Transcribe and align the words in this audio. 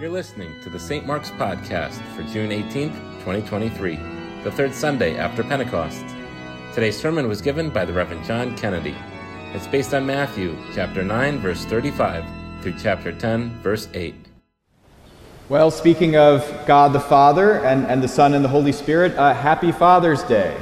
You're 0.00 0.08
listening 0.08 0.58
to 0.62 0.70
the 0.70 0.78
St. 0.78 1.06
Mark's 1.06 1.30
Podcast 1.32 2.00
for 2.16 2.22
June 2.22 2.48
18th, 2.48 2.94
2023, 3.18 3.96
the 4.42 4.50
third 4.50 4.74
Sunday 4.74 5.18
after 5.18 5.44
Pentecost. 5.44 6.02
Today's 6.72 6.98
sermon 6.98 7.28
was 7.28 7.42
given 7.42 7.68
by 7.68 7.84
the 7.84 7.92
Reverend 7.92 8.24
John 8.24 8.56
Kennedy. 8.56 8.96
It's 9.52 9.66
based 9.66 9.92
on 9.92 10.06
Matthew 10.06 10.56
chapter 10.74 11.02
9, 11.02 11.40
verse 11.40 11.66
35 11.66 12.24
through 12.62 12.76
chapter 12.78 13.12
10, 13.12 13.60
verse 13.60 13.90
8. 13.92 14.14
Well, 15.50 15.70
speaking 15.70 16.16
of 16.16 16.50
God 16.66 16.94
the 16.94 17.00
Father 17.00 17.62
and, 17.62 17.84
and 17.84 18.02
the 18.02 18.08
Son 18.08 18.32
and 18.32 18.42
the 18.42 18.48
Holy 18.48 18.72
Spirit, 18.72 19.14
uh, 19.16 19.34
happy 19.34 19.70
Father's 19.70 20.22
Day. 20.22 20.56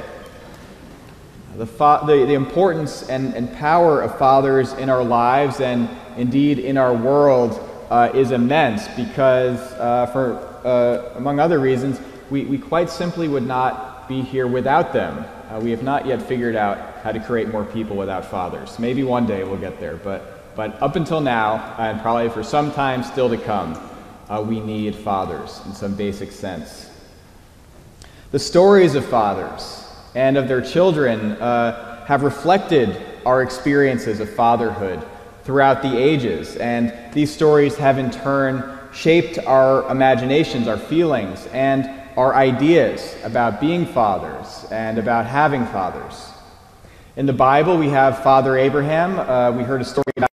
The, 1.55 1.65
fa- 1.65 2.03
the, 2.05 2.25
the 2.25 2.33
importance 2.33 3.07
and, 3.07 3.33
and 3.35 3.53
power 3.53 4.01
of 4.01 4.19
fathers 4.19 4.73
in 4.73 4.89
our 4.89 5.01
lives 5.01 5.61
and 5.61 5.87
indeed 6.17 6.59
in 6.59 6.77
our 6.77 6.93
world 6.93 7.68
uh, 7.89 8.11
is 8.13 8.31
immense 8.31 8.87
because, 8.89 9.59
uh, 9.73 10.05
for 10.07 10.37
uh, 10.65 11.17
among 11.17 11.39
other 11.39 11.59
reasons, 11.59 11.99
we, 12.29 12.45
we 12.45 12.57
quite 12.57 12.89
simply 12.89 13.27
would 13.27 13.45
not 13.45 14.07
be 14.07 14.21
here 14.21 14.47
without 14.47 14.93
them. 14.93 15.25
Uh, 15.49 15.59
we 15.59 15.71
have 15.71 15.81
not 15.81 16.05
yet 16.05 16.21
figured 16.21 16.55
out 16.55 16.77
how 17.03 17.11
to 17.11 17.19
create 17.19 17.49
more 17.49 17.65
people 17.65 17.95
without 17.95 18.25
fathers. 18.25 18.77
Maybe 18.77 19.03
one 19.03 19.25
day 19.25 19.43
we'll 19.43 19.57
get 19.59 19.79
there, 19.79 19.95
but, 19.97 20.55
but 20.55 20.79
up 20.81 20.95
until 20.95 21.21
now, 21.21 21.75
and 21.79 21.99
probably 22.01 22.29
for 22.29 22.43
some 22.43 22.71
time 22.71 23.03
still 23.03 23.29
to 23.29 23.37
come, 23.37 23.79
uh, 24.29 24.43
we 24.47 24.59
need 24.59 24.95
fathers 24.95 25.61
in 25.65 25.73
some 25.73 25.95
basic 25.95 26.31
sense. 26.31 26.91
The 28.31 28.39
stories 28.39 28.93
of 28.93 29.03
fathers 29.05 29.87
and 30.13 30.37
of 30.37 30.47
their 30.47 30.61
children 30.61 31.37
have 31.37 32.23
reflected 32.23 32.95
our 33.25 33.41
experiences 33.41 34.19
of 34.19 34.29
fatherhood 34.29 35.03
throughout 35.43 35.81
the 35.81 35.97
ages. 35.97 36.55
And 36.57 36.93
these 37.13 37.33
stories 37.33 37.75
have 37.77 37.97
in 37.97 38.11
turn 38.11 38.77
shaped 38.93 39.37
our 39.39 39.89
imaginations, 39.89 40.67
our 40.67 40.77
feelings, 40.77 41.47
and 41.47 41.89
our 42.17 42.35
ideas 42.35 43.15
about 43.23 43.61
being 43.61 43.85
fathers 43.85 44.65
and 44.71 44.97
about 44.97 45.25
having 45.25 45.65
fathers. 45.67 46.31
In 47.15 47.25
the 47.25 47.33
Bible, 47.33 47.77
we 47.77 47.89
have 47.89 48.23
Father 48.23 48.57
Abraham. 48.57 49.19
Uh, 49.19 49.51
we 49.51 49.63
heard 49.63 49.81
a 49.81 49.85
story 49.85 50.05
about 50.17 50.29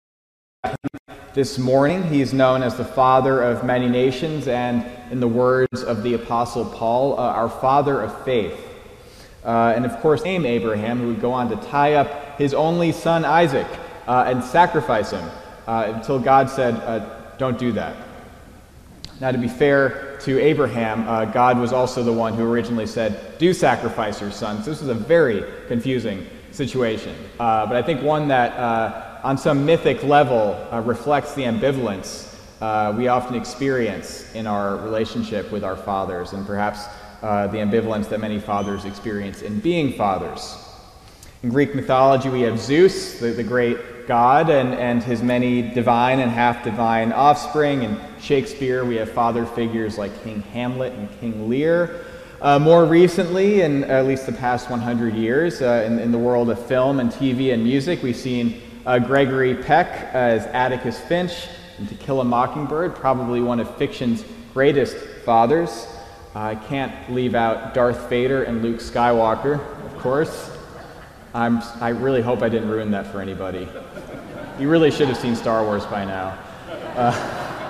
him 0.65 1.17
this 1.35 1.59
morning. 1.59 2.03
He's 2.05 2.33
known 2.33 2.63
as 2.63 2.77
the 2.77 2.85
father 2.85 3.43
of 3.43 3.65
many 3.65 3.89
nations, 3.89 4.49
and 4.49 4.85
in 5.11 5.21
the 5.21 5.29
words 5.29 5.83
of 5.83 6.03
the 6.03 6.15
Apostle 6.15 6.65
Paul, 6.65 7.19
uh, 7.19 7.23
our 7.23 7.49
father 7.49 8.01
of 8.01 8.25
faith. 8.25 8.59
Uh, 9.45 9.73
and 9.75 9.87
of 9.87 9.99
course, 10.01 10.25
name 10.25 10.45
Abraham, 10.45 10.99
who 10.99 11.09
would 11.09 11.21
go 11.21 11.33
on 11.33 11.49
to 11.51 11.57
tie 11.69 11.95
up 11.95 12.39
his 12.39 12.53
only 12.53 12.93
son 12.93 13.25
Isaac 13.25 13.69
uh, 14.11 14.25
and 14.27 14.43
sacrifice 14.43 15.13
him 15.13 15.25
uh, 15.69 15.93
until 15.95 16.19
God 16.19 16.51
said, 16.51 16.75
uh, 16.75 17.37
Don't 17.39 17.57
do 17.57 17.71
that. 17.73 17.95
Now, 19.21 19.31
to 19.31 19.39
be 19.39 19.47
fair 19.47 20.19
to 20.23 20.41
Abraham, 20.41 21.07
uh, 21.09 21.27
God 21.27 21.59
was 21.59 21.73
also 21.73 22.03
the 22.03 22.13
one 22.13 22.35
who 22.35 22.51
originally 22.51 22.89
said, 22.89 23.39
Do 23.39 23.55
sacrifice 23.55 24.21
your 24.21 24.33
son. 24.33 24.65
So 24.65 24.71
this 24.71 24.83
is 24.83 24.89
a 24.89 24.95
very 24.95 25.45
confusing 25.69 26.27
situation. 26.51 27.15
Uh, 27.39 27.67
but 27.67 27.77
I 27.77 27.83
think 27.83 28.03
one 28.03 28.27
that, 28.29 28.53
uh, 28.59 29.21
on 29.23 29.39
some 29.39 29.65
mythic 29.65 30.03
level, 30.03 30.59
reflects 30.83 31.35
the 31.35 31.43
ambivalence 31.43 32.27
we 32.97 33.07
often 33.07 33.37
experience 33.37 34.35
in 34.35 34.49
our 34.49 34.77
relationship 34.79 35.53
with 35.53 35.63
our 35.63 35.77
fathers, 35.77 36.33
and 36.33 36.45
perhaps 36.45 36.87
the 37.21 37.59
ambivalence 37.59 38.09
that 38.09 38.19
many 38.19 38.41
fathers 38.41 38.85
experience 38.87 39.43
in 39.43 39.61
being 39.61 39.93
fathers. 39.93 40.57
In 41.43 41.49
Greek 41.49 41.75
mythology, 41.75 42.29
we 42.29 42.43
have 42.43 42.59
Zeus, 42.59 43.19
the, 43.19 43.31
the 43.31 43.43
great 43.43 43.79
god, 44.11 44.51
and, 44.51 44.75
and 44.75 45.05
his 45.05 45.23
many 45.23 45.63
divine 45.63 46.19
and 46.19 46.33
half 46.33 46.65
divine 46.65 47.13
offspring. 47.13 47.85
In 47.85 47.97
Shakespeare, 48.21 48.85
we 48.85 48.97
have 48.97 49.09
father 49.13 49.47
figures 49.47 49.99
like 49.99 50.11
King 50.25 50.41
Hamlet 50.53 50.93
and 50.95 51.09
King 51.21 51.49
Lear. 51.49 52.05
Uh, 52.43 52.59
more 52.59 52.85
recently, 52.87 53.61
in 53.61 53.85
at 53.85 54.07
least 54.07 54.27
the 54.27 54.33
past 54.33 54.69
100 54.69 55.15
years, 55.15 55.63
uh, 55.63 55.85
in, 55.87 56.01
in, 56.01 56.11
the 56.11 56.19
world 56.19 56.51
of 56.51 56.59
film 56.67 56.99
and 56.99 57.13
TV 57.13 57.55
and 57.55 57.63
music, 57.63 58.03
we've 58.03 58.17
seen 58.17 58.61
uh, 58.85 58.99
Gregory 58.99 59.55
Peck 59.55 60.13
as 60.13 60.45
Atticus 60.47 60.99
Finch 60.99 61.47
in 61.79 61.87
To 61.87 61.95
Kill 61.95 62.21
a 62.21 62.25
Mockingbird, 62.25 62.97
probably 62.97 63.41
one 63.41 63.61
of 63.61 63.73
fiction's 63.77 64.25
greatest 64.53 64.97
fathers. 65.25 65.87
I 66.35 66.57
can't 66.57 67.15
leave 67.15 67.37
out 67.37 67.75
Darth 67.75 68.11
Vader 68.11 68.43
and 68.43 68.61
Luke 68.61 68.81
Skywalker, 68.81 69.61
of 69.87 69.99
course. 69.99 70.50
I'm, 71.33 71.63
I 71.81 71.91
really 71.91 72.23
hope 72.23 72.43
I 72.43 72.49
didn't 72.49 72.69
ruin 72.69 72.91
that 72.91 73.07
for 73.07 73.21
anybody. 73.21 73.69
You 74.59 74.69
really 74.69 74.91
should 74.91 75.07
have 75.07 75.17
seen 75.17 75.37
Star 75.37 75.63
Wars 75.65 75.87
by 75.87 76.05
now. 76.05 76.37
Uh, 76.97 77.61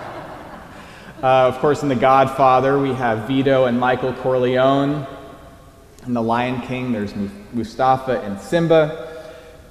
uh, 1.23 1.27
of 1.49 1.59
course, 1.59 1.83
in 1.83 1.91
The 1.91 1.95
Godfather, 1.95 2.79
we 2.79 2.95
have 2.95 3.29
Vito 3.29 3.67
and 3.67 3.79
Michael 3.79 4.15
Corleone. 4.15 5.07
In 6.07 6.15
The 6.15 6.23
Lion 6.23 6.63
King, 6.63 6.91
there's 6.91 7.13
Mufasa 7.13 8.25
and 8.25 8.41
Simba. 8.41 9.09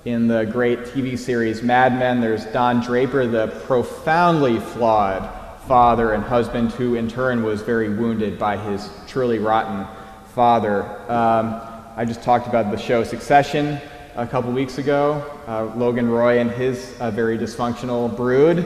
In 0.05 0.27
the 0.27 0.45
great 0.45 0.79
TV 0.81 1.17
series 1.17 1.63
Mad 1.63 1.97
Men, 1.97 2.21
there's 2.21 2.45
Don 2.45 2.81
Draper, 2.81 3.25
the 3.25 3.47
profoundly 3.65 4.59
flawed 4.59 5.27
father 5.67 6.13
and 6.13 6.23
husband, 6.23 6.73
who 6.73 6.93
in 6.93 7.07
turn 7.07 7.41
was 7.41 7.63
very 7.63 7.89
wounded 7.89 8.37
by 8.37 8.55
his 8.55 8.87
truly 9.07 9.39
rotten 9.39 9.87
father. 10.35 10.83
Um, 11.11 11.68
I 11.99 12.05
just 12.05 12.23
talked 12.23 12.47
about 12.47 12.71
the 12.71 12.77
show 12.77 13.03
Succession 13.03 13.77
a 14.15 14.25
couple 14.25 14.53
weeks 14.53 14.77
ago. 14.77 15.21
Uh, 15.45 15.65
Logan 15.75 16.09
Roy 16.09 16.39
and 16.39 16.49
his 16.49 16.95
uh, 17.01 17.11
very 17.11 17.37
dysfunctional 17.37 18.15
brood. 18.15 18.59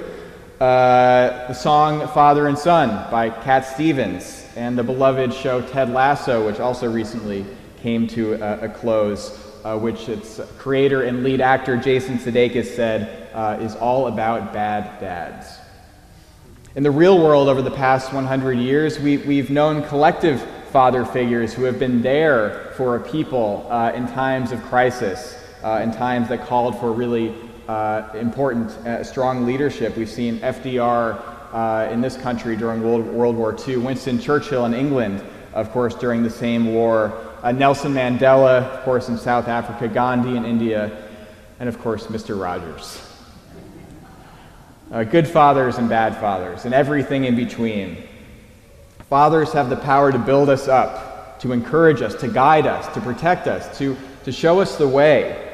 Uh, 0.59 1.47
the 1.47 1.53
song 1.55 2.07
Father 2.09 2.45
and 2.45 2.55
Son 2.55 3.09
by 3.09 3.31
Cat 3.31 3.65
Stevens, 3.65 4.45
and 4.55 4.77
the 4.77 4.83
beloved 4.83 5.33
show 5.33 5.63
Ted 5.63 5.89
Lasso, 5.89 6.45
which 6.45 6.59
also 6.59 6.87
recently 6.91 7.43
came 7.81 8.05
to 8.09 8.33
a, 8.33 8.65
a 8.65 8.69
close, 8.69 9.35
uh, 9.63 9.79
which 9.79 10.09
its 10.09 10.39
creator 10.59 11.01
and 11.01 11.23
lead 11.23 11.41
actor 11.41 11.75
Jason 11.75 12.19
Sudeikis 12.19 12.75
said 12.75 13.31
uh, 13.33 13.57
is 13.59 13.75
all 13.77 14.05
about 14.05 14.53
bad 14.53 15.01
dads. 15.01 15.57
In 16.75 16.83
the 16.83 16.91
real 16.91 17.17
world, 17.17 17.49
over 17.49 17.63
the 17.63 17.71
past 17.71 18.13
100 18.13 18.59
years, 18.59 18.99
we, 18.99 19.17
we've 19.17 19.49
known 19.49 19.81
collective 19.87 20.47
father 20.73 21.05
figures 21.05 21.53
who 21.53 21.65
have 21.65 21.77
been 21.77 22.01
there 22.01 22.73
for 22.75 22.95
a 22.95 22.99
people 22.99 23.67
uh, 23.69 23.91
in 23.91 24.07
times 24.07 24.51
of 24.51 24.59
crisis, 24.63 25.39
uh, 25.63 25.79
in 25.83 25.91
times 25.91 26.27
that 26.29 26.47
called 26.47 26.75
for 26.79 26.91
really 26.91 27.35
uh, 27.67 28.09
important, 28.15 28.71
uh, 28.87 29.03
strong 29.03 29.45
leadership. 29.45 29.95
We've 29.95 30.09
seen 30.09 30.39
FDR 30.39 31.21
uh, 31.53 31.91
in 31.91 32.01
this 32.01 32.17
country 32.17 32.55
during 32.55 32.81
World, 32.81 33.05
World, 33.05 33.35
War 33.35 33.55
II, 33.67 33.77
Winston 33.77 34.19
Churchill 34.19 34.65
in 34.65 34.73
England, 34.73 35.23
of 35.53 35.69
course, 35.69 35.93
during 35.93 36.23
the 36.23 36.29
same 36.31 36.73
war, 36.73 37.13
uh, 37.43 37.51
Nelson 37.51 37.93
Mandela, 37.93 38.63
of 38.63 38.83
course, 38.83 39.09
in 39.09 39.17
South 39.19 39.47
Africa, 39.47 39.87
Gandhi 39.87 40.35
in 40.35 40.43
India, 40.43 41.07
and 41.59 41.69
of 41.69 41.79
course, 41.81 42.07
Mr. 42.07 42.41
Rogers. 42.41 42.99
good 45.11 45.27
fathers 45.27 45.77
and 45.77 45.87
bad 45.87 46.17
fathers, 46.17 46.65
and 46.65 46.73
everything 46.73 47.25
in 47.25 47.35
between. 47.35 48.07
Fathers 49.13 49.53
have 49.53 49.69
the 49.69 49.75
power 49.75 50.11
to 50.11 50.17
build 50.17 50.49
us 50.49 50.67
up, 50.67 51.39
to 51.39 51.51
encourage 51.51 52.01
us, 52.01 52.15
to 52.15 52.27
guide 52.27 52.65
us, 52.65 52.91
to 52.95 52.99
protect 52.99 53.45
us, 53.45 53.77
to, 53.77 53.95
to 54.23 54.31
show 54.31 54.59
us 54.59 54.75
the 54.75 54.87
way. 54.87 55.51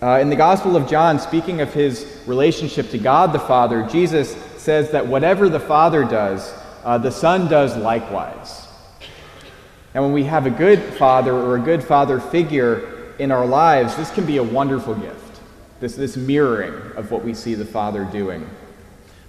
Uh, 0.00 0.18
in 0.22 0.30
the 0.30 0.34
Gospel 0.34 0.78
of 0.78 0.88
John, 0.88 1.18
speaking 1.18 1.60
of 1.60 1.74
his 1.74 2.22
relationship 2.24 2.88
to 2.92 2.96
God 2.96 3.34
the 3.34 3.38
Father, 3.38 3.86
Jesus 3.86 4.34
says 4.56 4.92
that 4.92 5.06
whatever 5.06 5.50
the 5.50 5.60
Father 5.60 6.04
does, 6.04 6.54
uh, 6.84 6.96
the 6.96 7.10
Son 7.10 7.50
does 7.50 7.76
likewise. 7.76 8.66
And 9.92 10.02
when 10.02 10.14
we 10.14 10.24
have 10.24 10.46
a 10.46 10.50
good 10.50 10.82
father 10.94 11.34
or 11.34 11.56
a 11.56 11.60
good 11.60 11.84
father 11.84 12.18
figure 12.18 13.12
in 13.18 13.30
our 13.30 13.44
lives, 13.44 13.94
this 13.96 14.10
can 14.10 14.24
be 14.24 14.38
a 14.38 14.42
wonderful 14.42 14.94
gift, 14.94 15.40
this, 15.80 15.96
this 15.96 16.16
mirroring 16.16 16.72
of 16.96 17.10
what 17.10 17.22
we 17.22 17.34
see 17.34 17.52
the 17.52 17.66
Father 17.66 18.06
doing. 18.06 18.48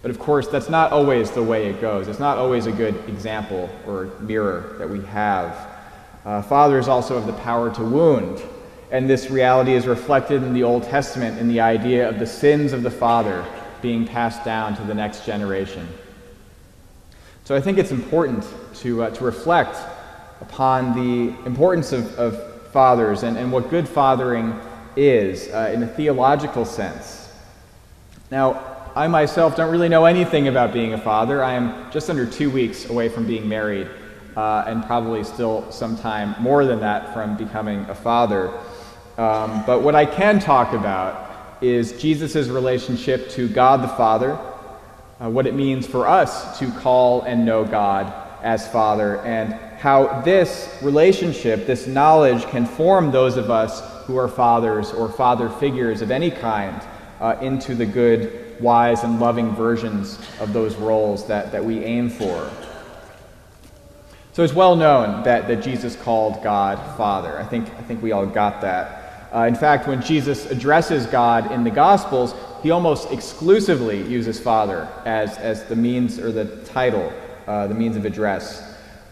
But 0.07 0.15
of 0.15 0.21
course, 0.21 0.47
that's 0.47 0.69
not 0.69 0.93
always 0.93 1.31
the 1.31 1.43
way 1.43 1.65
it 1.67 1.81
goes. 1.81 2.07
It's 2.07 2.17
not 2.17 2.37
always 2.37 2.65
a 2.65 2.71
good 2.71 2.95
example 3.09 3.69
or 3.85 4.05
mirror 4.21 4.77
that 4.79 4.89
we 4.89 5.03
have. 5.07 5.67
Uh, 6.23 6.41
fathers 6.41 6.87
also 6.87 7.15
have 7.15 7.27
the 7.27 7.41
power 7.43 7.75
to 7.75 7.83
wound, 7.83 8.41
and 8.89 9.09
this 9.09 9.29
reality 9.29 9.73
is 9.73 9.85
reflected 9.85 10.43
in 10.43 10.53
the 10.53 10.63
Old 10.63 10.83
Testament 10.83 11.39
in 11.39 11.49
the 11.49 11.59
idea 11.59 12.07
of 12.07 12.19
the 12.19 12.25
sins 12.25 12.71
of 12.71 12.83
the 12.83 12.89
father 12.89 13.45
being 13.81 14.07
passed 14.07 14.45
down 14.45 14.77
to 14.77 14.83
the 14.83 14.93
next 14.93 15.25
generation. 15.25 15.85
So 17.43 17.53
I 17.53 17.59
think 17.59 17.77
it's 17.77 17.91
important 17.91 18.45
to, 18.75 19.03
uh, 19.03 19.09
to 19.09 19.25
reflect 19.25 19.77
upon 20.39 20.93
the 20.93 21.35
importance 21.45 21.91
of, 21.91 22.17
of 22.17 22.71
fathers 22.71 23.23
and, 23.23 23.37
and 23.37 23.51
what 23.51 23.69
good 23.69 23.89
fathering 23.89 24.57
is 24.95 25.49
uh, 25.49 25.69
in 25.73 25.83
a 25.83 25.87
theological 25.87 26.63
sense. 26.63 27.29
Now, 28.31 28.76
I 28.97 29.05
myself 29.05 29.55
don't 29.55 29.69
really 29.69 29.89
know 29.89 30.05
anything 30.05 30.47
about 30.47 30.73
being 30.73 30.95
a 30.95 30.97
father. 30.97 31.43
I 31.43 31.53
am 31.53 31.91
just 31.91 32.09
under 32.09 32.25
two 32.25 32.49
weeks 32.49 32.89
away 32.89 33.09
from 33.09 33.27
being 33.27 33.47
married, 33.47 33.87
uh, 34.35 34.63
and 34.65 34.83
probably 34.83 35.23
still 35.23 35.71
some 35.71 35.95
time 35.95 36.33
more 36.41 36.65
than 36.65 36.79
that 36.79 37.13
from 37.13 37.37
becoming 37.37 37.81
a 37.81 37.93
father. 37.93 38.47
Um, 39.19 39.63
but 39.67 39.83
what 39.83 39.93
I 39.93 40.07
can 40.07 40.39
talk 40.39 40.73
about 40.73 41.61
is 41.61 42.01
Jesus' 42.01 42.47
relationship 42.47 43.29
to 43.29 43.47
God 43.47 43.83
the 43.83 43.87
Father, 43.87 44.31
uh, 45.21 45.29
what 45.29 45.45
it 45.45 45.53
means 45.53 45.85
for 45.85 46.07
us 46.07 46.57
to 46.57 46.71
call 46.71 47.21
and 47.21 47.45
know 47.45 47.65
God 47.65 48.11
as 48.41 48.67
Father, 48.67 49.19
and 49.19 49.53
how 49.77 50.21
this 50.21 50.75
relationship, 50.81 51.67
this 51.67 51.85
knowledge, 51.85 52.47
can 52.47 52.65
form 52.65 53.11
those 53.11 53.37
of 53.37 53.51
us 53.51 53.79
who 54.05 54.17
are 54.17 54.27
fathers 54.27 54.91
or 54.91 55.07
father 55.07 55.49
figures 55.49 56.01
of 56.01 56.09
any 56.09 56.31
kind 56.31 56.81
uh, 57.19 57.37
into 57.41 57.75
the 57.75 57.85
good, 57.85 58.59
wise, 58.59 59.03
and 59.03 59.19
loving 59.19 59.55
versions 59.55 60.19
of 60.39 60.53
those 60.53 60.75
roles 60.75 61.27
that, 61.27 61.51
that 61.51 61.63
we 61.63 61.83
aim 61.83 62.09
for. 62.09 62.49
So 64.33 64.43
it's 64.43 64.53
well 64.53 64.75
known 64.75 65.23
that, 65.23 65.47
that 65.47 65.63
Jesus 65.63 65.95
called 65.95 66.43
God 66.43 66.77
Father. 66.95 67.39
I 67.39 67.43
think, 67.43 67.69
I 67.71 67.81
think 67.81 68.03
we 68.03 68.11
all 68.11 68.25
got 68.25 68.61
that. 68.61 69.29
Uh, 69.33 69.41
in 69.41 69.55
fact, 69.55 69.87
when 69.87 70.01
Jesus 70.01 70.49
addresses 70.51 71.05
God 71.07 71.51
in 71.51 71.63
the 71.63 71.71
Gospels, 71.71 72.35
he 72.63 72.71
almost 72.71 73.11
exclusively 73.11 74.01
uses 74.03 74.39
Father 74.39 74.87
as, 75.05 75.37
as 75.37 75.63
the 75.65 75.75
means 75.75 76.19
or 76.19 76.31
the 76.31 76.45
title, 76.65 77.11
uh, 77.47 77.67
the 77.67 77.73
means 77.73 77.97
of 77.97 78.05
address. 78.05 78.66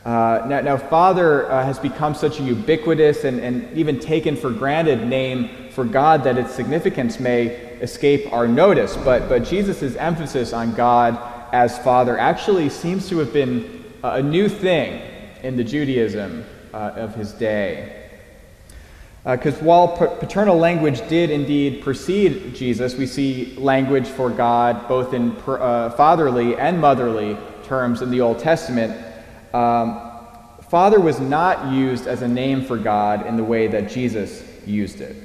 Uh, 0.06 0.46
now, 0.48 0.62
now, 0.62 0.78
Father 0.78 1.52
uh, 1.52 1.66
has 1.66 1.80
become 1.80 2.14
such 2.14 2.40
a 2.40 2.44
ubiquitous 2.44 3.24
and, 3.24 3.40
and 3.40 3.76
even 3.76 4.00
taken 4.00 4.36
for 4.36 4.52
granted 4.52 5.08
name 5.08 5.72
for 5.72 5.84
God 5.84 6.24
that 6.26 6.38
its 6.38 6.54
significance 6.54 7.20
may 7.20 7.48
escape 7.82 8.32
our 8.32 8.48
notice. 8.48 8.96
But, 8.98 9.28
but 9.28 9.44
Jesus' 9.44 9.96
emphasis 9.96 10.54
on 10.54 10.76
God 10.76 11.18
as 11.52 11.80
Father 11.80 12.20
actually 12.20 12.70
seems 12.70 13.10
to 13.10 13.18
have 13.18 13.34
been 13.34 13.84
a 14.04 14.22
new 14.22 14.48
thing 14.48 15.02
in 15.42 15.58
the 15.58 15.64
Judaism 15.64 16.46
uh, 16.72 16.92
of 16.96 17.16
his 17.16 17.32
day. 17.32 18.04
Because 19.24 19.56
uh, 19.56 19.66
while 19.66 19.88
paternal 19.88 20.56
language 20.56 21.08
did 21.10 21.32
indeed 21.32 21.82
precede 21.84 22.54
Jesus, 22.54 22.94
we 22.94 23.08
see 23.08 23.56
language 23.58 24.08
for 24.08 24.30
God 24.30 24.88
both 24.88 25.16
in 25.16 25.32
per, 25.32 25.60
uh, 25.60 25.90
fatherly 25.92 26.56
and 26.58 26.80
motherly 26.80 27.36
terms 27.64 28.04
in 28.04 28.12
the 28.12 28.22
Old 28.22 28.38
Testament. 28.38 29.05
Um, 29.56 30.02
father 30.70 31.00
was 31.00 31.22
not 31.22 31.72
used 31.72 32.08
as 32.08 32.22
a 32.22 32.28
name 32.28 32.66
for 32.66 32.78
God 32.78 33.26
in 33.26 33.38
the 33.38 33.44
way 33.44 33.68
that 33.68 33.90
Jesus 33.90 34.44
used 34.66 35.00
it. 35.00 35.16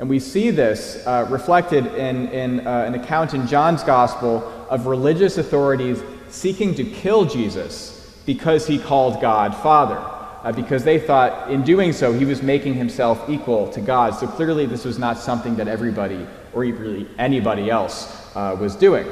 And 0.00 0.08
we 0.08 0.18
see 0.18 0.50
this 0.50 1.06
uh, 1.06 1.28
reflected 1.30 1.86
in, 1.86 2.28
in 2.30 2.66
uh, 2.66 2.82
an 2.84 2.94
account 2.94 3.32
in 3.32 3.46
John's 3.46 3.84
Gospel 3.84 4.42
of 4.68 4.86
religious 4.86 5.38
authorities 5.38 6.02
seeking 6.30 6.74
to 6.74 6.82
kill 6.82 7.26
Jesus 7.26 8.20
because 8.26 8.66
he 8.66 8.76
called 8.76 9.20
God 9.20 9.54
Father, 9.54 9.98
uh, 10.42 10.50
because 10.50 10.82
they 10.82 10.98
thought 10.98 11.48
in 11.48 11.62
doing 11.62 11.92
so 11.92 12.12
he 12.12 12.24
was 12.24 12.42
making 12.42 12.74
himself 12.74 13.30
equal 13.30 13.70
to 13.70 13.80
God. 13.80 14.16
So 14.16 14.26
clearly, 14.26 14.66
this 14.66 14.84
was 14.84 14.98
not 14.98 15.16
something 15.16 15.54
that 15.56 15.68
everybody 15.68 16.26
or 16.52 16.62
really 16.62 17.06
anybody 17.18 17.70
else 17.70 18.20
uh, 18.34 18.56
was 18.58 18.74
doing. 18.74 19.06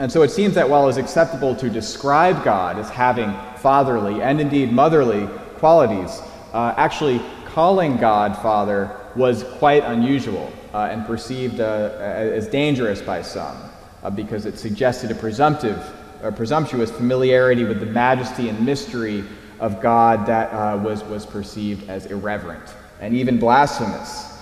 And 0.00 0.10
so 0.10 0.22
it 0.22 0.30
seems 0.30 0.54
that 0.54 0.66
while 0.66 0.86
it 0.86 0.92
is 0.92 0.96
acceptable 0.96 1.54
to 1.56 1.68
describe 1.68 2.42
God 2.42 2.78
as 2.78 2.88
having 2.88 3.34
fatherly 3.58 4.22
and 4.22 4.40
indeed 4.40 4.72
motherly 4.72 5.26
qualities, 5.58 6.22
uh, 6.54 6.72
actually 6.78 7.20
calling 7.44 7.98
God 7.98 8.34
Father 8.38 8.96
was 9.14 9.44
quite 9.58 9.84
unusual 9.84 10.50
uh, 10.72 10.88
and 10.90 11.04
perceived 11.04 11.60
uh, 11.60 11.90
as 12.00 12.48
dangerous 12.48 13.02
by 13.02 13.20
some 13.20 13.58
uh, 14.02 14.08
because 14.08 14.46
it 14.46 14.58
suggested 14.58 15.10
a 15.10 15.14
presumptive 15.14 15.78
or 16.22 16.32
presumptuous 16.32 16.90
familiarity 16.90 17.64
with 17.64 17.78
the 17.80 17.86
majesty 17.86 18.48
and 18.48 18.58
mystery 18.64 19.22
of 19.58 19.82
God 19.82 20.24
that 20.24 20.50
uh, 20.50 20.78
was, 20.78 21.04
was 21.04 21.26
perceived 21.26 21.90
as 21.90 22.06
irreverent 22.06 22.74
and 23.02 23.14
even 23.14 23.38
blasphemous. 23.38 24.38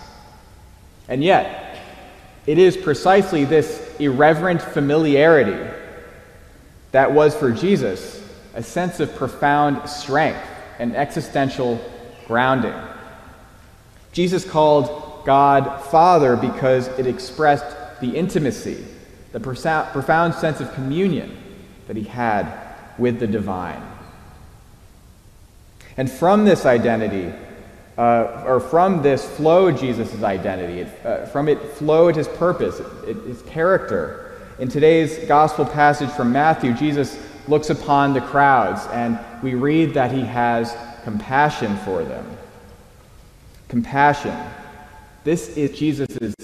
And 1.08 1.24
yet, 1.24 1.80
it 2.46 2.58
is 2.58 2.76
precisely 2.76 3.44
this 3.44 3.87
irreverent 3.98 4.62
familiarity 4.62 5.70
that 6.92 7.12
was 7.12 7.34
for 7.34 7.50
Jesus 7.50 8.22
a 8.54 8.62
sense 8.62 8.98
of 9.00 9.14
profound 9.14 9.88
strength 9.88 10.44
and 10.78 10.96
existential 10.96 11.80
grounding. 12.26 12.74
Jesus 14.12 14.44
called 14.48 15.24
God 15.24 15.84
Father 15.84 16.36
because 16.36 16.88
it 16.98 17.06
expressed 17.06 18.00
the 18.00 18.16
intimacy, 18.16 18.84
the 19.32 19.40
profound 19.40 20.34
sense 20.34 20.60
of 20.60 20.72
communion 20.74 21.36
that 21.86 21.96
he 21.96 22.04
had 22.04 22.50
with 22.98 23.20
the 23.20 23.26
divine. 23.26 23.82
And 25.96 26.10
from 26.10 26.44
this 26.44 26.64
identity, 26.64 27.32
uh, 27.98 28.44
or 28.46 28.60
from 28.60 29.02
this 29.02 29.28
flowed 29.36 29.76
Jesus' 29.76 30.22
identity. 30.22 30.80
It, 30.80 31.04
uh, 31.04 31.26
from 31.26 31.48
it 31.48 31.60
flowed 31.72 32.14
his 32.14 32.28
purpose, 32.28 32.80
it, 33.04 33.16
his 33.26 33.42
character. 33.42 34.38
In 34.60 34.68
today's 34.68 35.18
gospel 35.26 35.66
passage 35.66 36.10
from 36.10 36.32
Matthew, 36.32 36.72
Jesus 36.74 37.20
looks 37.48 37.70
upon 37.70 38.12
the 38.12 38.20
crowds, 38.20 38.86
and 38.92 39.18
we 39.42 39.54
read 39.54 39.94
that 39.94 40.12
he 40.12 40.20
has 40.20 40.76
compassion 41.02 41.76
for 41.78 42.04
them. 42.04 42.24
Compassion. 43.66 44.36
This 45.24 45.56
is 45.56 45.76
Jesus' 45.76 46.34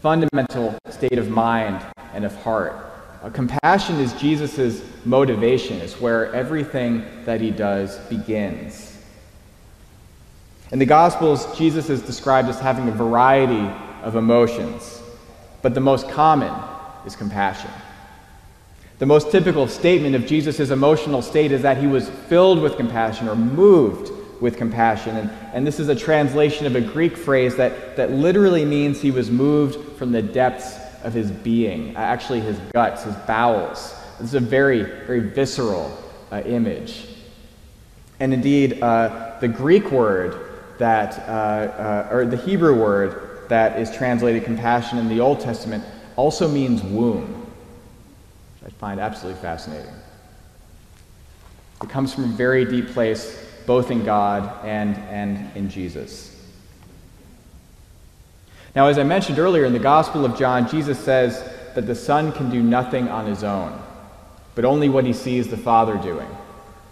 fundamental 0.00 0.74
state 0.88 1.18
of 1.18 1.28
mind 1.28 1.84
and 2.14 2.24
of 2.24 2.34
heart. 2.42 2.74
Uh, 3.22 3.28
compassion 3.28 3.96
is 3.96 4.12
Jesus' 4.14 4.82
motivation, 5.04 5.78
it's 5.80 6.00
where 6.00 6.32
everything 6.34 7.04
that 7.24 7.40
he 7.40 7.50
does 7.50 7.98
begins. 8.08 8.93
In 10.74 10.80
the 10.80 10.86
Gospels, 10.86 11.56
Jesus 11.56 11.88
is 11.88 12.02
described 12.02 12.48
as 12.48 12.58
having 12.58 12.88
a 12.88 12.90
variety 12.90 13.72
of 14.02 14.16
emotions, 14.16 15.00
but 15.62 15.72
the 15.72 15.80
most 15.80 16.08
common 16.08 16.52
is 17.06 17.14
compassion. 17.14 17.70
The 18.98 19.06
most 19.06 19.30
typical 19.30 19.68
statement 19.68 20.16
of 20.16 20.26
Jesus' 20.26 20.70
emotional 20.70 21.22
state 21.22 21.52
is 21.52 21.62
that 21.62 21.76
he 21.76 21.86
was 21.86 22.08
filled 22.08 22.60
with 22.60 22.76
compassion 22.76 23.28
or 23.28 23.36
moved 23.36 24.10
with 24.42 24.56
compassion. 24.56 25.16
And, 25.16 25.30
and 25.52 25.64
this 25.64 25.78
is 25.78 25.86
a 25.90 25.94
translation 25.94 26.66
of 26.66 26.74
a 26.74 26.80
Greek 26.80 27.16
phrase 27.16 27.54
that, 27.54 27.94
that 27.94 28.10
literally 28.10 28.64
means 28.64 29.00
he 29.00 29.12
was 29.12 29.30
moved 29.30 29.96
from 29.96 30.10
the 30.10 30.22
depths 30.22 30.76
of 31.04 31.12
his 31.12 31.30
being, 31.30 31.94
actually 31.94 32.40
his 32.40 32.58
guts, 32.72 33.04
his 33.04 33.14
bowels. 33.28 33.94
This 34.18 34.30
is 34.30 34.34
a 34.34 34.40
very, 34.40 34.82
very 35.06 35.20
visceral 35.20 35.96
uh, 36.32 36.42
image. 36.44 37.06
And 38.18 38.34
indeed, 38.34 38.82
uh, 38.82 39.38
the 39.38 39.46
Greek 39.46 39.92
word 39.92 40.50
that, 40.78 41.18
uh, 41.28 41.32
uh, 41.32 42.08
or 42.10 42.26
the 42.26 42.36
Hebrew 42.36 42.78
word 42.78 43.48
that 43.48 43.78
is 43.78 43.94
translated 43.94 44.44
compassion 44.44 44.98
in 44.98 45.08
the 45.08 45.20
Old 45.20 45.40
Testament 45.40 45.84
also 46.16 46.48
means 46.48 46.82
womb, 46.82 47.46
which 48.60 48.72
I 48.72 48.76
find 48.78 49.00
absolutely 49.00 49.40
fascinating. 49.40 49.92
It 51.82 51.90
comes 51.90 52.14
from 52.14 52.24
a 52.24 52.28
very 52.28 52.64
deep 52.64 52.88
place, 52.88 53.44
both 53.66 53.90
in 53.90 54.04
God 54.04 54.64
and, 54.64 54.96
and 55.10 55.54
in 55.56 55.68
Jesus. 55.68 56.30
Now, 58.74 58.88
as 58.88 58.98
I 58.98 59.04
mentioned 59.04 59.38
earlier 59.38 59.64
in 59.64 59.72
the 59.72 59.78
Gospel 59.78 60.24
of 60.24 60.36
John, 60.36 60.68
Jesus 60.68 60.98
says 60.98 61.48
that 61.74 61.86
the 61.86 61.94
Son 61.94 62.32
can 62.32 62.50
do 62.50 62.62
nothing 62.62 63.08
on 63.08 63.26
his 63.26 63.44
own, 63.44 63.80
but 64.54 64.64
only 64.64 64.88
what 64.88 65.04
he 65.04 65.12
sees 65.12 65.48
the 65.48 65.56
Father 65.56 65.96
doing. 65.96 66.28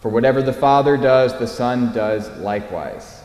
For 0.01 0.09
whatever 0.09 0.43
the 0.43 0.53
Father 0.53 0.97
does, 0.97 1.37
the 1.39 1.47
Son 1.47 1.93
does 1.93 2.29
likewise. 2.39 3.22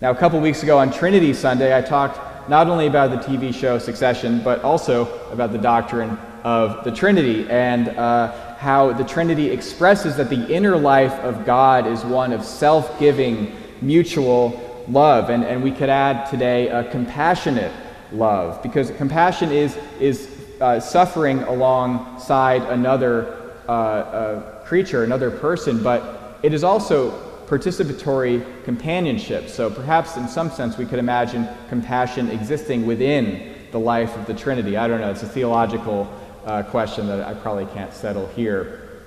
Now, 0.00 0.12
a 0.12 0.14
couple 0.14 0.38
weeks 0.38 0.62
ago 0.62 0.78
on 0.78 0.92
Trinity 0.92 1.34
Sunday, 1.34 1.76
I 1.76 1.82
talked 1.82 2.48
not 2.48 2.68
only 2.68 2.86
about 2.86 3.10
the 3.10 3.16
TV 3.16 3.52
show 3.52 3.80
Succession, 3.80 4.40
but 4.44 4.62
also 4.62 5.08
about 5.32 5.50
the 5.50 5.58
doctrine 5.58 6.16
of 6.44 6.84
the 6.84 6.92
Trinity 6.92 7.50
and 7.50 7.88
uh, 7.88 8.54
how 8.58 8.92
the 8.92 9.02
Trinity 9.02 9.50
expresses 9.50 10.14
that 10.16 10.30
the 10.30 10.48
inner 10.48 10.76
life 10.76 11.14
of 11.24 11.44
God 11.44 11.84
is 11.88 12.04
one 12.04 12.32
of 12.32 12.44
self 12.44 12.96
giving, 13.00 13.52
mutual 13.82 14.84
love. 14.86 15.30
And, 15.30 15.42
and 15.42 15.64
we 15.64 15.72
could 15.72 15.90
add 15.90 16.30
today 16.30 16.68
a 16.68 16.88
compassionate 16.92 17.72
love, 18.12 18.62
because 18.62 18.92
compassion 18.92 19.50
is, 19.50 19.76
is 19.98 20.30
uh, 20.60 20.78
suffering 20.78 21.42
alongside 21.42 22.62
another 22.62 23.52
uh, 23.68 23.72
uh, 23.72 24.64
creature, 24.64 25.02
another 25.02 25.32
person, 25.32 25.82
but 25.82 26.38
it 26.44 26.54
is 26.54 26.62
also 26.62 27.27
participatory 27.48 28.44
companionship. 28.64 29.48
So 29.48 29.70
perhaps 29.70 30.16
in 30.16 30.28
some 30.28 30.50
sense 30.50 30.76
we 30.76 30.84
could 30.84 30.98
imagine 30.98 31.48
compassion 31.68 32.30
existing 32.30 32.86
within 32.86 33.54
the 33.72 33.80
life 33.80 34.14
of 34.16 34.26
the 34.26 34.34
Trinity. 34.34 34.76
I 34.76 34.86
don't 34.86 35.00
know, 35.00 35.10
it's 35.10 35.22
a 35.22 35.28
theological 35.28 36.08
uh, 36.44 36.62
question 36.64 37.06
that 37.08 37.26
I 37.26 37.34
probably 37.34 37.66
can't 37.66 37.92
settle 37.92 38.26
here. 38.28 39.02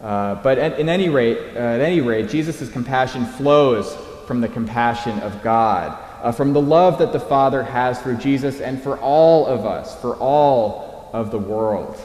Uh, 0.00 0.36
but 0.42 0.58
at, 0.58 0.80
in 0.80 0.88
any 0.88 1.08
rate, 1.08 1.38
uh, 1.54 1.58
at 1.58 1.80
any 1.80 2.00
rate, 2.00 2.28
Jesus' 2.28 2.68
compassion 2.70 3.24
flows 3.24 3.94
from 4.26 4.40
the 4.40 4.48
compassion 4.48 5.20
of 5.20 5.42
God, 5.42 5.96
uh, 6.22 6.32
from 6.32 6.52
the 6.52 6.60
love 6.60 6.98
that 6.98 7.12
the 7.12 7.20
Father 7.20 7.62
has 7.62 8.00
for 8.00 8.14
Jesus 8.14 8.60
and 8.60 8.82
for 8.82 8.98
all 8.98 9.46
of 9.46 9.64
us, 9.64 10.00
for 10.00 10.16
all 10.16 11.10
of 11.12 11.30
the 11.30 11.38
world. 11.38 12.00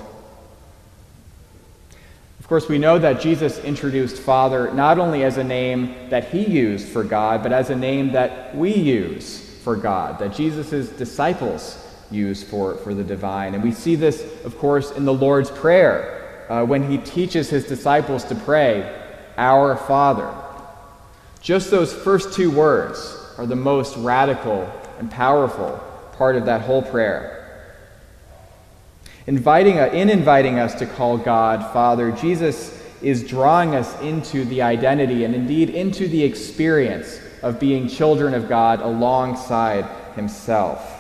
Of 2.39 2.48
course, 2.48 2.70
we 2.70 2.77
know 2.77 3.00
that 3.00 3.20
Jesus 3.20 3.60
introduced 3.60 4.17
Father 4.17 4.72
not 4.72 5.00
only 5.00 5.24
as 5.24 5.38
a 5.38 5.44
name 5.44 6.10
that 6.10 6.29
he 6.29 6.46
used 6.46 6.88
for 6.88 7.03
God, 7.03 7.44
but 7.44 7.51
as 7.51 7.70
a 7.70 7.75
name 7.75 8.12
that 8.12 8.56
we 8.56 8.74
use 8.74 9.39
for 9.63 9.75
God, 9.75 10.20
that 10.20 10.34
Jesus' 10.34 10.89
disciples 10.89 11.84
use 12.12 12.44
for, 12.44 12.75
for 12.77 12.94
the 12.94 13.03
divine. 13.03 13.53
And 13.53 13.63
we 13.63 13.72
see 13.72 13.96
this, 13.96 14.24
of 14.46 14.58
course, 14.60 14.91
in 14.91 15.03
the 15.03 15.13
Lord's 15.13 15.51
Prayer 15.51 16.46
uh, 16.50 16.63
when 16.63 16.89
he 16.89 16.98
teaches 17.00 17.50
his 17.50 17.65
disciples 17.65 18.24
to 18.25 18.36
pray, 18.36 19.03
Our 19.38 19.75
Father. 19.75 20.34
Just 21.41 21.72
those 21.72 21.94
first 21.94 22.34
two 22.34 22.51
words 22.51 23.17
are 23.38 23.46
the 23.46 23.56
most 23.56 23.98
radical 23.98 24.72
and 25.00 25.12
powerful 25.12 25.82
part 26.13 26.36
of 26.36 26.46
that 26.46 26.62
whole 26.62 26.82
prayer. 26.82 27.47
Inviting, 29.27 29.77
uh, 29.77 29.88
in 29.88 30.10
inviting 30.10 30.57
us 30.57 30.74
to 30.75 30.86
call 30.86 31.17
God 31.17 31.74
Father, 31.74 32.13
Jesus 32.13 32.81
is 33.01 33.27
drawing 33.27 33.75
us 33.75 34.00
into 34.01 34.46
the 34.46 34.62
identity 34.62 35.25
and 35.25 35.36
indeed 35.36 35.69
into 35.69 36.07
the 36.07 36.24
experience 36.24 37.19
of 37.43 37.60
being 37.60 37.89
children 37.89 38.34
of 38.34 38.48
God 38.48 38.81
alongside 38.81 39.86
Himself. 40.15 40.93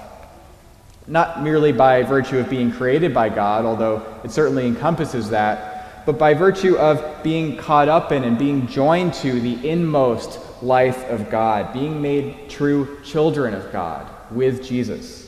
Not 1.07 1.41
merely 1.41 1.71
by 1.71 2.03
virtue 2.03 2.37
of 2.37 2.49
being 2.49 2.69
created 2.69 3.13
by 3.13 3.29
God, 3.29 3.63
although 3.63 4.05
it 4.25 4.31
certainly 4.31 4.67
encompasses 4.67 5.29
that, 5.29 6.05
but 6.05 6.19
by 6.19 6.33
virtue 6.33 6.77
of 6.77 7.23
being 7.23 7.55
caught 7.55 7.87
up 7.87 8.11
in 8.11 8.25
and 8.25 8.37
being 8.37 8.67
joined 8.67 9.13
to 9.15 9.39
the 9.39 9.69
inmost 9.69 10.37
life 10.61 11.05
of 11.05 11.29
God, 11.29 11.71
being 11.71 12.01
made 12.01 12.49
true 12.49 12.99
children 13.05 13.53
of 13.53 13.71
God 13.71 14.05
with 14.31 14.65
Jesus. 14.65 15.26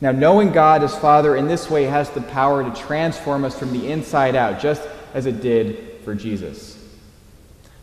Now, 0.00 0.12
knowing 0.12 0.52
God 0.52 0.84
as 0.84 0.96
Father 0.96 1.34
in 1.34 1.48
this 1.48 1.68
way 1.68 1.84
has 1.84 2.08
the 2.10 2.20
power 2.20 2.62
to 2.62 2.82
transform 2.82 3.44
us 3.44 3.58
from 3.58 3.72
the 3.72 3.90
inside 3.90 4.36
out, 4.36 4.60
just 4.60 4.82
as 5.12 5.26
it 5.26 5.40
did 5.40 6.00
for 6.04 6.14
Jesus. 6.14 6.76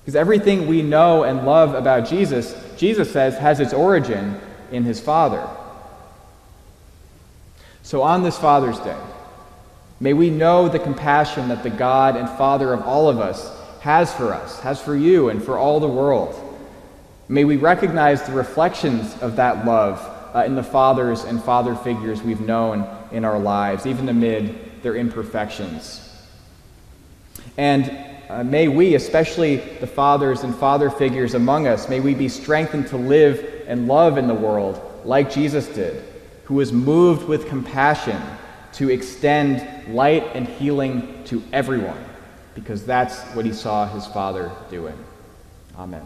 Because 0.01 0.15
everything 0.15 0.67
we 0.67 0.81
know 0.81 1.23
and 1.23 1.45
love 1.45 1.73
about 1.73 2.07
Jesus, 2.07 2.55
Jesus 2.77 3.11
says, 3.11 3.37
has 3.37 3.59
its 3.59 3.73
origin 3.73 4.39
in 4.71 4.83
his 4.83 4.99
Father. 4.99 5.45
So 7.83 8.01
on 8.01 8.23
this 8.23 8.37
Father's 8.37 8.79
Day, 8.79 8.97
may 9.99 10.13
we 10.13 10.29
know 10.29 10.69
the 10.69 10.79
compassion 10.79 11.49
that 11.49 11.63
the 11.63 11.69
God 11.69 12.15
and 12.15 12.29
Father 12.29 12.71
of 12.71 12.81
all 12.83 13.09
of 13.09 13.19
us 13.19 13.51
has 13.81 14.13
for 14.13 14.33
us, 14.33 14.59
has 14.61 14.81
for 14.81 14.95
you, 14.95 15.29
and 15.29 15.43
for 15.43 15.57
all 15.57 15.79
the 15.79 15.87
world. 15.87 16.41
May 17.27 17.43
we 17.43 17.57
recognize 17.57 18.23
the 18.23 18.31
reflections 18.31 19.15
of 19.21 19.35
that 19.35 19.65
love 19.65 20.14
uh, 20.35 20.43
in 20.43 20.55
the 20.55 20.63
fathers 20.63 21.23
and 21.23 21.41
father 21.41 21.75
figures 21.75 22.21
we've 22.21 22.41
known 22.41 22.85
in 23.11 23.23
our 23.23 23.39
lives, 23.39 23.85
even 23.85 24.09
amid 24.09 24.83
their 24.83 24.95
imperfections. 24.95 26.01
And 27.57 27.97
uh, 28.29 28.43
may 28.43 28.67
we, 28.67 28.95
especially 28.95 29.55
the 29.55 29.87
fathers 29.87 30.43
and 30.43 30.53
father 30.53 30.89
figures 30.89 31.35
among 31.35 31.67
us, 31.67 31.87
may 31.87 32.01
we 32.01 32.13
be 32.13 32.27
strengthened 32.27 32.87
to 32.87 32.97
live 32.97 33.63
and 33.67 33.87
love 33.87 34.17
in 34.17 34.27
the 34.27 34.33
world 34.33 34.81
like 35.05 35.31
Jesus 35.31 35.67
did, 35.67 36.03
who 36.43 36.55
was 36.55 36.73
moved 36.73 37.27
with 37.27 37.47
compassion 37.47 38.21
to 38.73 38.89
extend 38.89 39.95
light 39.95 40.23
and 40.33 40.47
healing 40.47 41.23
to 41.25 41.41
everyone, 41.53 42.03
because 42.55 42.85
that's 42.85 43.21
what 43.35 43.45
he 43.45 43.53
saw 43.53 43.87
his 43.87 44.05
Father 44.07 44.51
doing. 44.69 44.97
Amen. 45.77 46.05